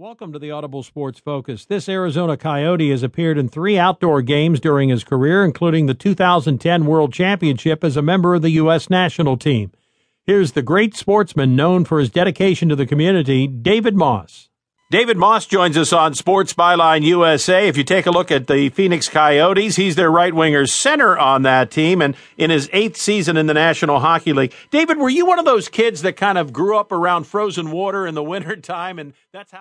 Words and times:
Welcome 0.00 0.32
to 0.32 0.38
the 0.38 0.50
Audible 0.50 0.82
Sports 0.82 1.20
Focus. 1.20 1.66
This 1.66 1.86
Arizona 1.86 2.38
Coyote 2.38 2.88
has 2.88 3.02
appeared 3.02 3.36
in 3.36 3.50
three 3.50 3.78
outdoor 3.78 4.22
games 4.22 4.58
during 4.58 4.88
his 4.88 5.04
career, 5.04 5.44
including 5.44 5.84
the 5.84 5.92
2010 5.92 6.86
World 6.86 7.12
Championship 7.12 7.84
as 7.84 7.98
a 7.98 8.02
member 8.02 8.34
of 8.34 8.40
the 8.40 8.48
U.S. 8.52 8.88
national 8.88 9.36
team. 9.36 9.72
Here's 10.24 10.52
the 10.52 10.62
great 10.62 10.96
sportsman 10.96 11.54
known 11.54 11.84
for 11.84 12.00
his 12.00 12.08
dedication 12.08 12.70
to 12.70 12.76
the 12.76 12.86
community, 12.86 13.46
David 13.46 13.94
Moss. 13.94 14.48
David 14.90 15.18
Moss 15.18 15.46
joins 15.46 15.76
us 15.76 15.92
on 15.92 16.14
Sports 16.14 16.52
Byline 16.52 17.04
USA. 17.04 17.68
If 17.68 17.76
you 17.76 17.84
take 17.84 18.06
a 18.06 18.10
look 18.10 18.32
at 18.32 18.48
the 18.48 18.70
Phoenix 18.70 19.08
Coyotes, 19.08 19.76
he's 19.76 19.94
their 19.94 20.10
right 20.10 20.34
winger 20.34 20.66
center 20.66 21.16
on 21.16 21.42
that 21.42 21.70
team 21.70 22.02
and 22.02 22.16
in 22.36 22.50
his 22.50 22.68
eighth 22.72 22.96
season 22.96 23.36
in 23.36 23.46
the 23.46 23.54
National 23.54 24.00
Hockey 24.00 24.32
League. 24.32 24.52
David, 24.72 24.98
were 24.98 25.08
you 25.08 25.26
one 25.26 25.38
of 25.38 25.44
those 25.44 25.68
kids 25.68 26.02
that 26.02 26.16
kind 26.16 26.36
of 26.36 26.52
grew 26.52 26.76
up 26.76 26.90
around 26.90 27.28
frozen 27.28 27.70
water 27.70 28.04
in 28.04 28.16
the 28.16 28.22
wintertime 28.24 28.98
and 28.98 29.12
that's 29.32 29.52
how 29.52 29.58